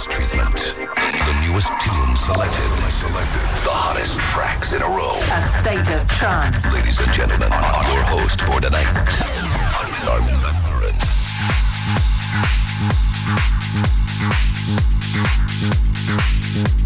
[0.00, 0.56] trance treatment.
[1.26, 2.90] The newest tunes selected.
[2.90, 3.42] Selected.
[3.64, 5.18] The hottest tracks in a row.
[5.32, 6.72] A state of trance.
[6.72, 8.86] Ladies and gentlemen, your host for tonight,
[10.08, 10.96] Armin, van Buren.
[16.06, 16.79] Throw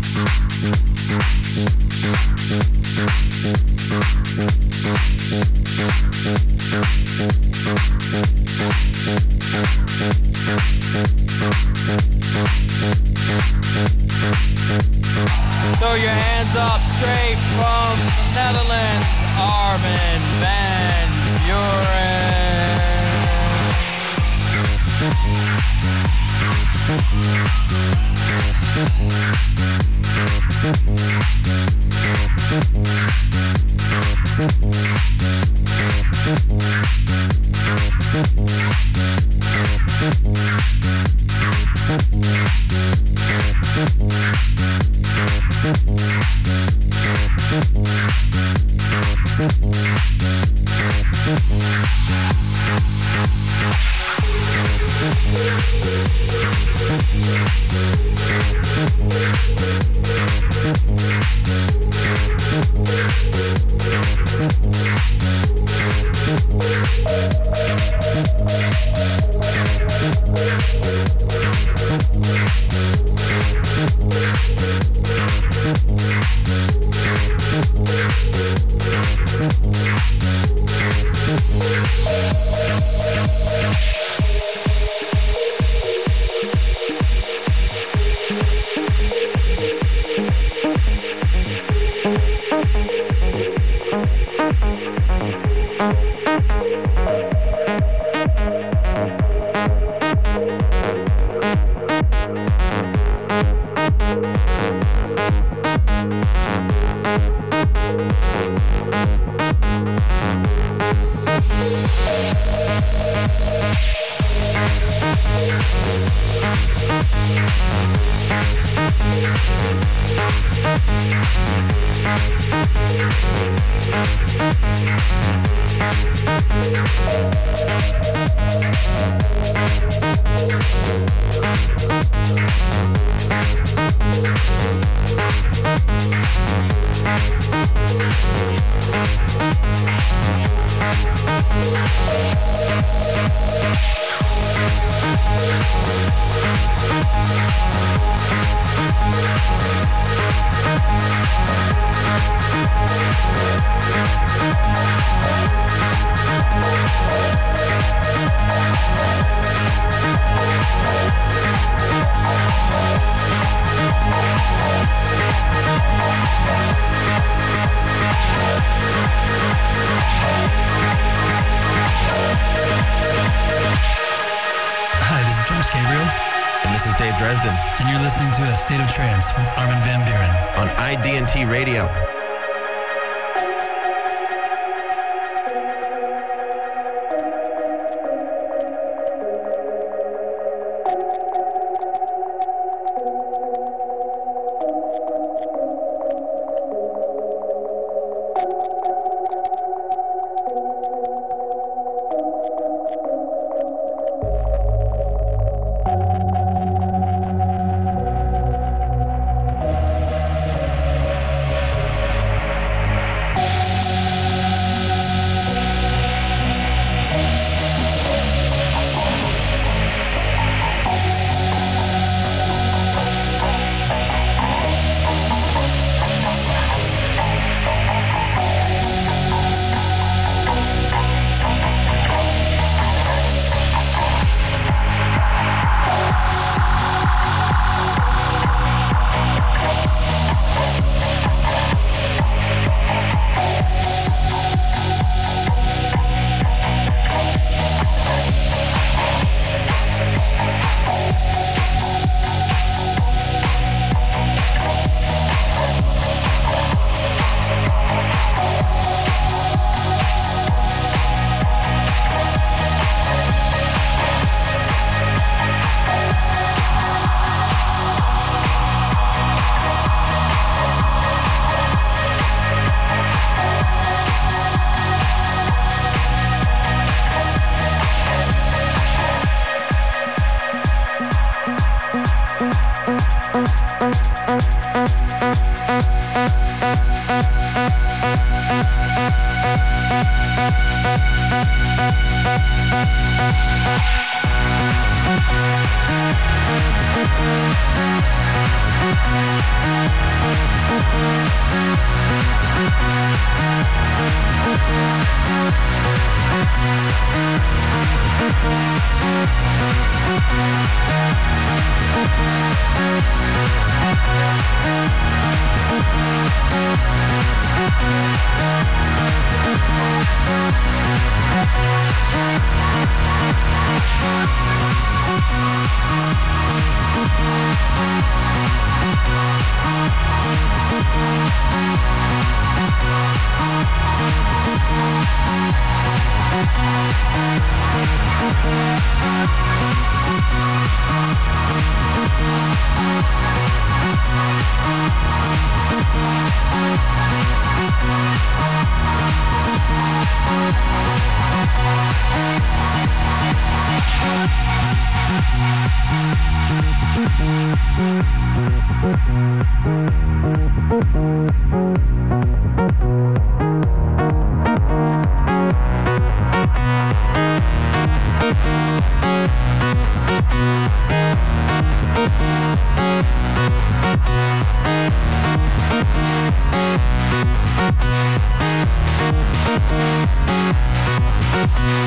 [181.64, 182.13] Radio.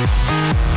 [0.08, 0.77] Thank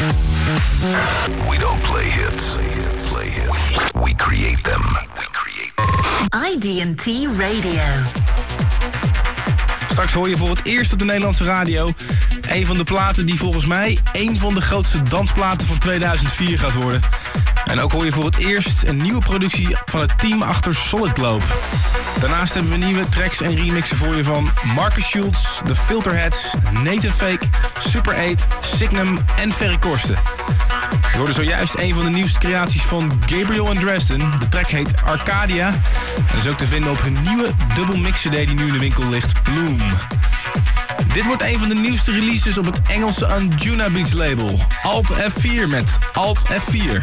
[0.00, 0.29] Thank
[1.48, 2.54] We don't play hits.
[3.08, 3.92] Play hits.
[3.92, 4.82] We create them.
[5.14, 5.72] We create
[6.54, 7.06] ID&T
[7.38, 7.82] Radio.
[9.90, 11.88] Straks hoor je voor het eerst op de Nederlandse radio
[12.50, 16.74] een van de platen die volgens mij een van de grootste dansplaten van 2004 gaat
[16.74, 17.00] worden.
[17.64, 21.12] En ook hoor je voor het eerst een nieuwe productie van het team achter Solid
[21.12, 21.44] Globe.
[22.20, 27.10] Daarnaast hebben we nieuwe tracks en remixen voor je van Marcus Schultz, The Filterheads, Nathan
[27.10, 27.46] Fake,
[27.78, 30.16] Super 8, Signum en Ferry Korsten.
[31.12, 34.18] Je hoorde zojuist een van de nieuwste creaties van Gabriel en Dresden.
[34.38, 35.68] De track heet Arcadia
[36.32, 38.78] en is ook te vinden op hun nieuwe dubbel mix CD die nu in de
[38.78, 39.78] winkel ligt, Bloom.
[41.12, 44.60] Dit wordt een van de nieuwste releases op het Engelse Anjuna Beats label.
[44.82, 46.98] Alt F4 met Alt F4.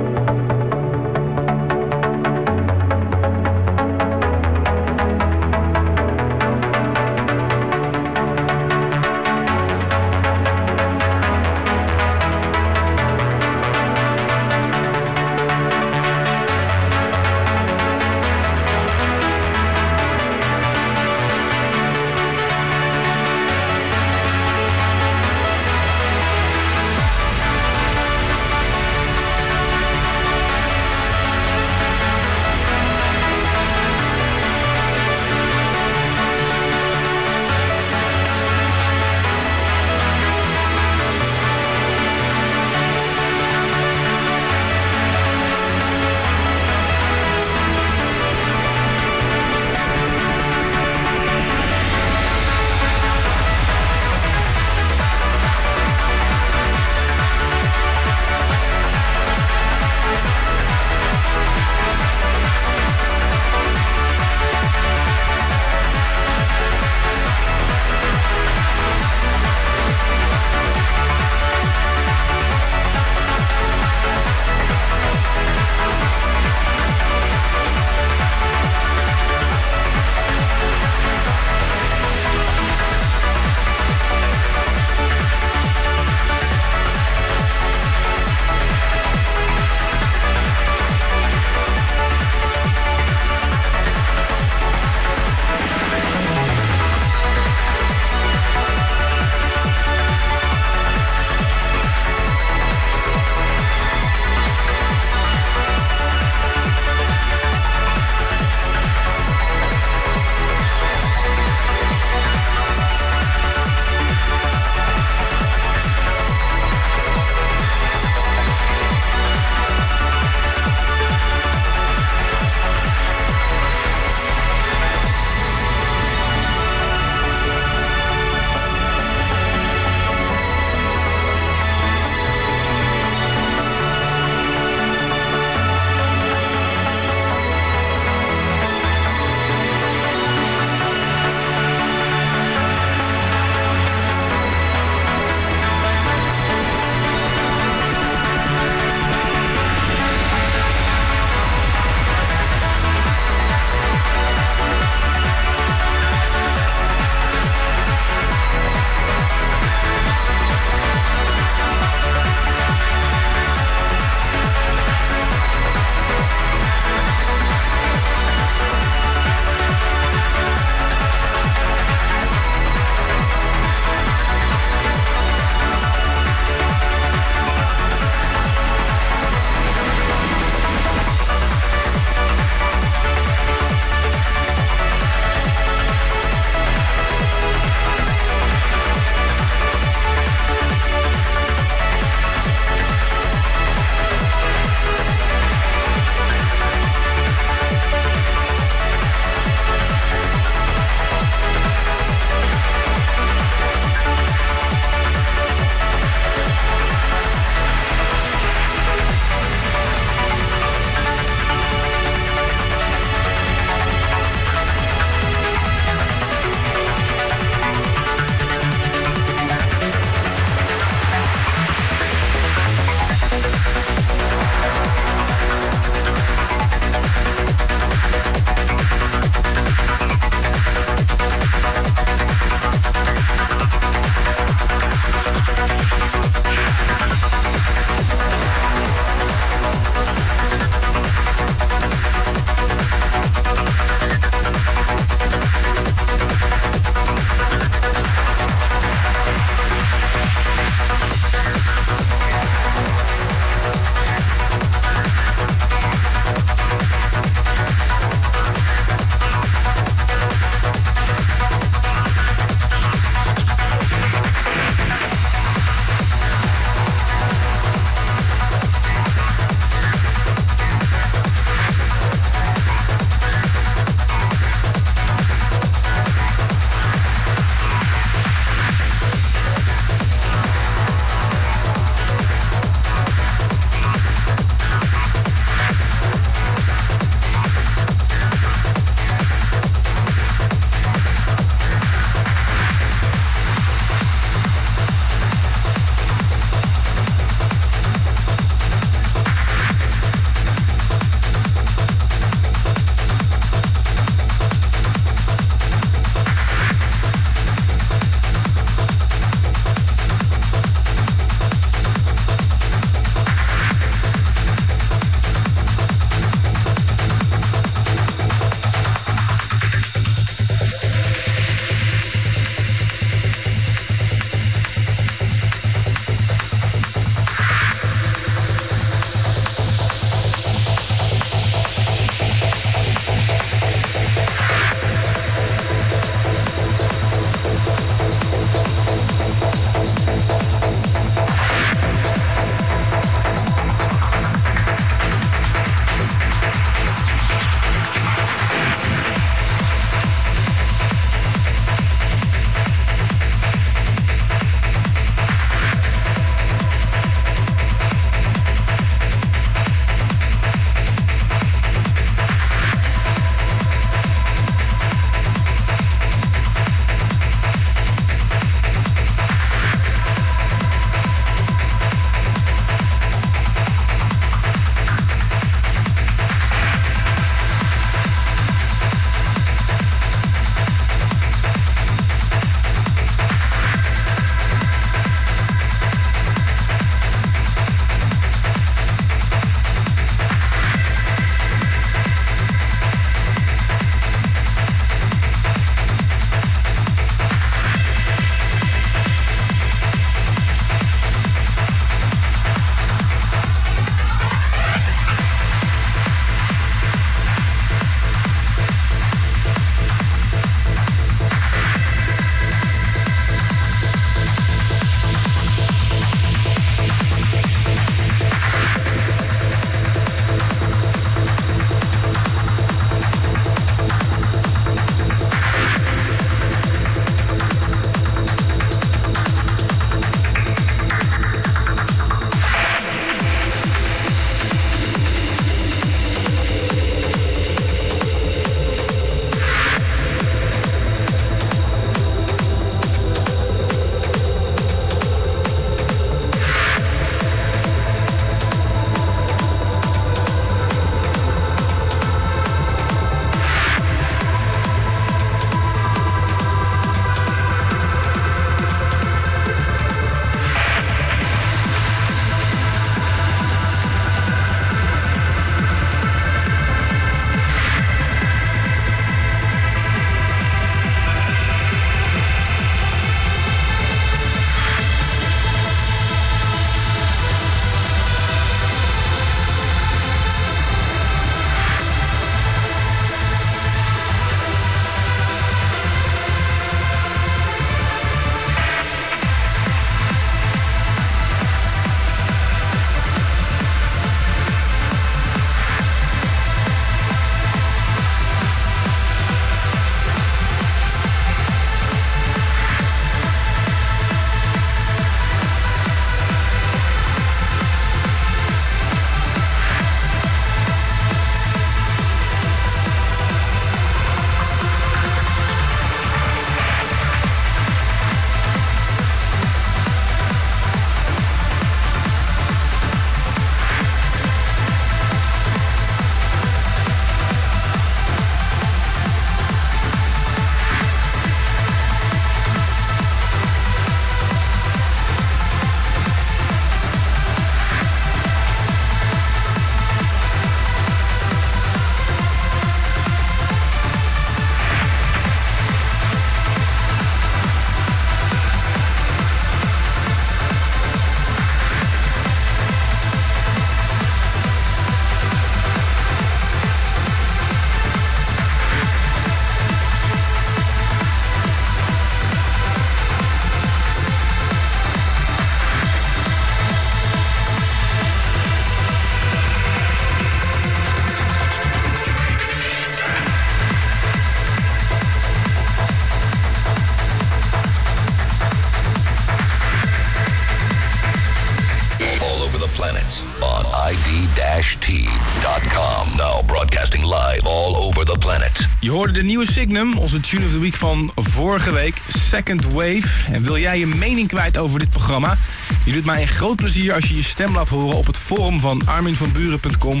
[589.22, 593.32] De nieuwe Signum, onze Tune of the Week van vorige week, Second Wave.
[593.32, 595.36] En wil jij je mening kwijt over dit programma?
[595.84, 598.60] Je doet mij een groot plezier als je je stem laat horen op het forum
[598.60, 600.00] van arminvanburen.com,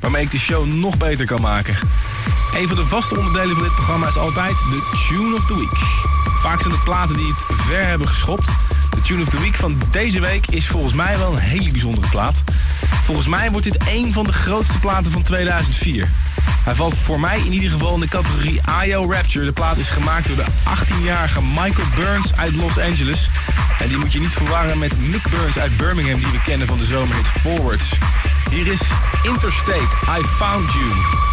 [0.00, 1.76] waarmee ik de show nog beter kan maken.
[2.54, 5.78] Een van de vaste onderdelen van dit programma is altijd de Tune of the Week.
[6.40, 8.48] Vaak zijn het platen die het ver hebben geschopt.
[8.90, 12.08] De Tune of the Week van deze week is volgens mij wel een hele bijzondere
[12.08, 12.36] plaat.
[13.04, 16.08] Volgens mij wordt dit één van de grootste platen van 2004.
[16.68, 19.44] Hij valt voor mij in ieder geval in de categorie IO Rapture.
[19.44, 23.30] De plaat is gemaakt door de 18-jarige Michael Burns uit Los Angeles.
[23.78, 26.78] En die moet je niet verwarren met Mick Burns uit Birmingham, die we kennen van
[26.78, 27.92] de zomerhit Forwards.
[28.50, 28.80] Hier is
[29.22, 31.27] Interstate, I Found You.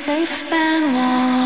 [0.00, 1.39] Safe and warm?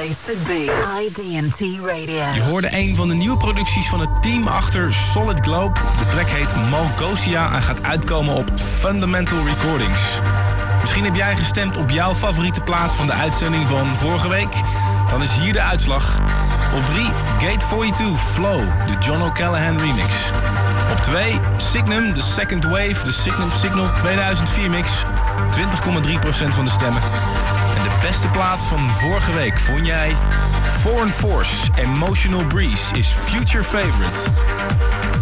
[0.00, 0.32] Place
[1.56, 2.24] to Radio.
[2.34, 5.80] Je hoorde een van de nieuwe producties van het team achter Solid Globe.
[5.98, 10.00] De track heet Malgosia en gaat uitkomen op Fundamental Recordings.
[10.80, 14.48] Misschien heb jij gestemd op jouw favoriete plaat van de uitzending van vorige week.
[15.10, 16.18] Dan is hier de uitslag.
[16.76, 17.04] Op 3
[17.40, 20.08] Gate 42 Flow, de John O'Callaghan remix.
[20.90, 25.04] Op 2 Signum, de Second Wave, de Signum Signal 2004 mix.
[25.56, 27.02] 20,3% van de stemmen.
[28.02, 30.16] Beste plaat van vorige week vond jij
[30.78, 35.19] Foreign Force Emotional Breeze is Future Favorite.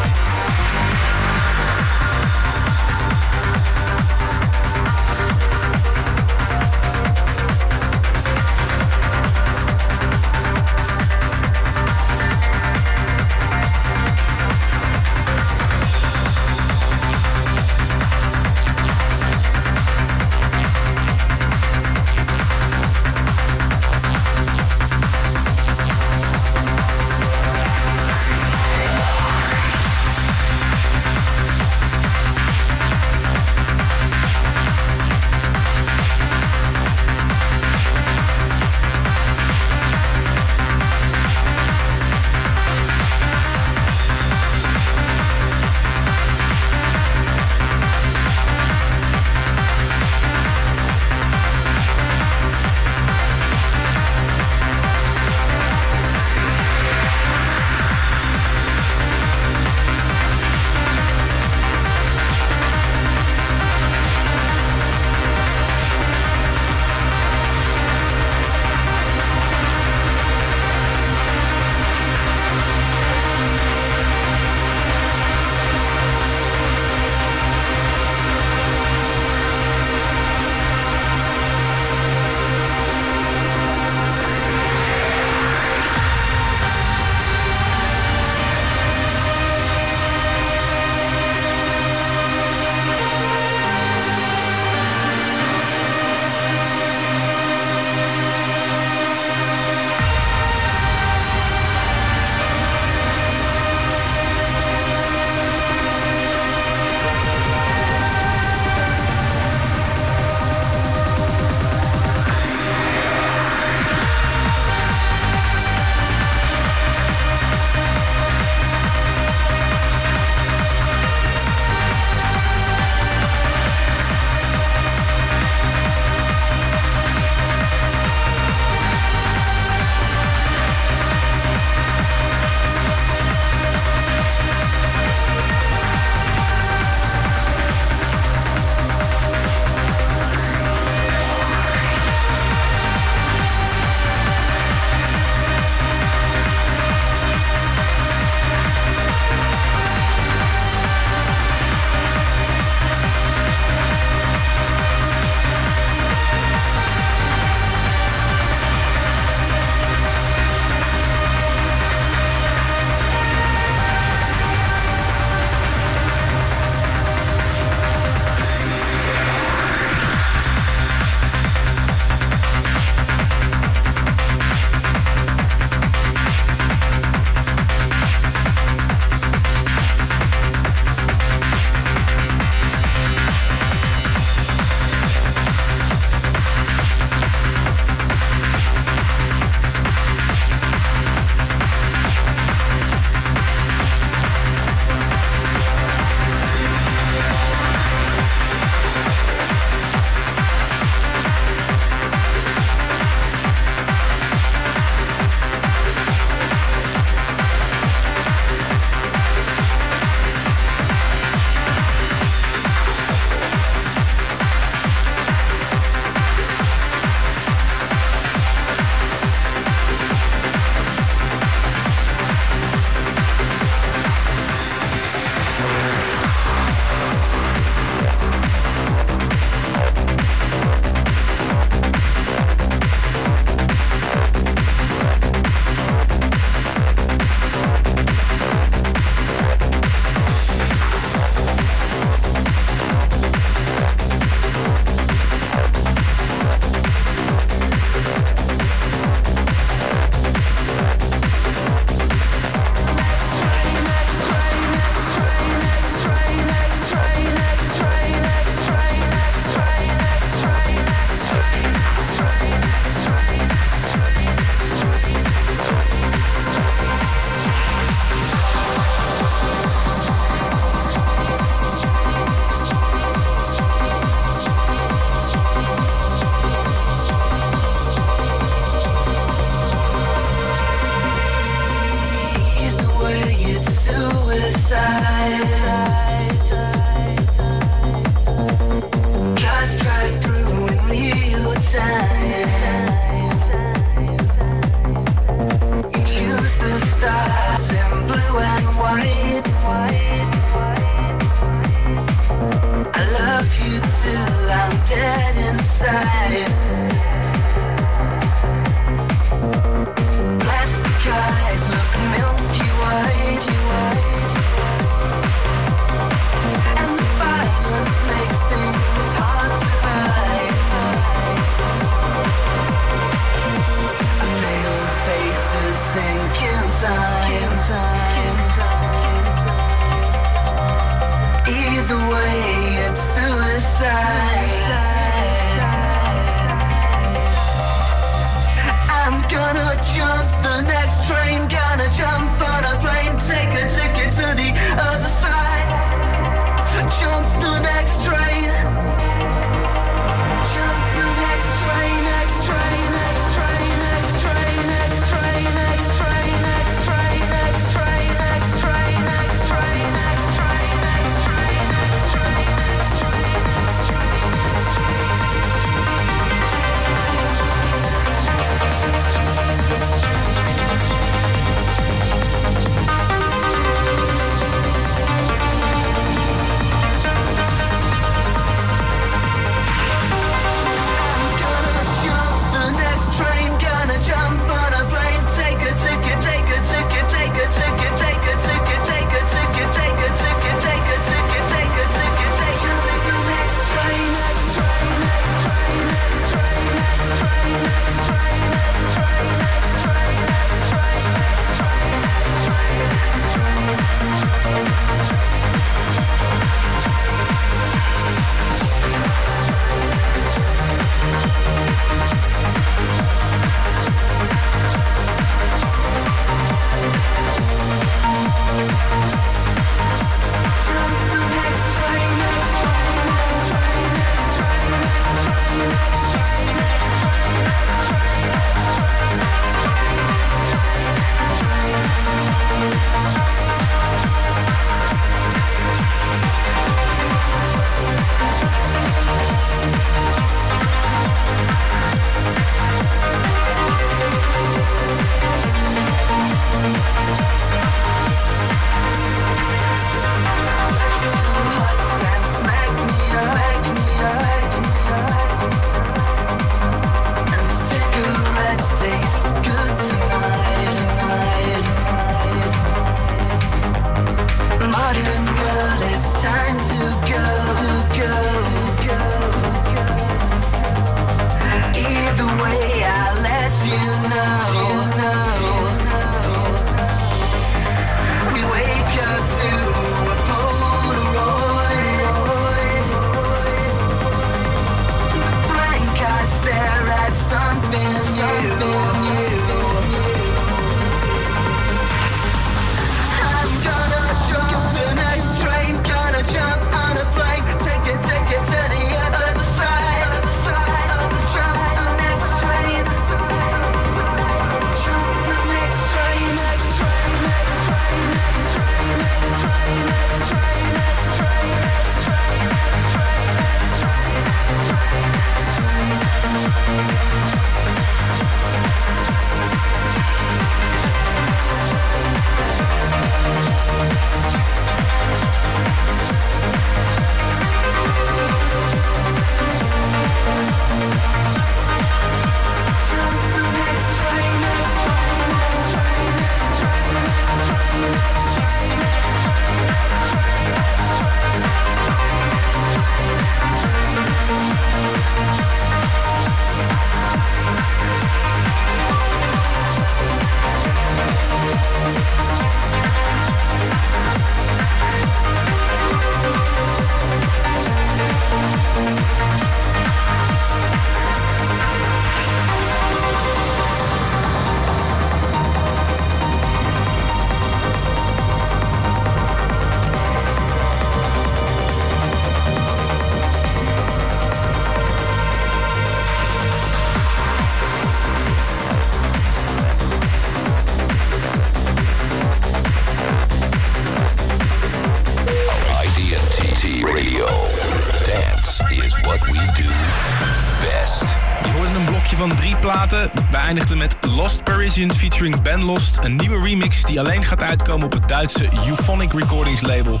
[597.46, 600.00] uitkomen op het Duitse Euphonic Recordings label.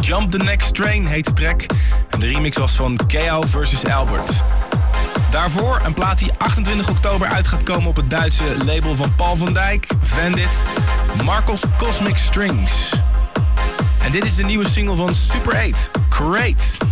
[0.00, 1.66] Jump the Next Train heet de track
[2.10, 3.84] en de remix was van Keo vs.
[3.84, 4.42] Albert.
[5.30, 9.36] Daarvoor een plaat die 28 oktober uit gaat komen op het Duitse label van Paul
[9.36, 10.62] van Dijk, Vandit,
[11.24, 12.92] Marcos Cosmic Strings.
[14.02, 16.91] En dit is de nieuwe single van Super 8, Create.